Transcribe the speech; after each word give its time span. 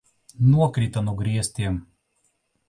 Nokrita 0.53 1.03
no 1.09 1.13
griestiem! 1.19 1.77